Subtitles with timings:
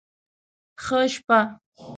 [0.83, 1.39] ښه شپه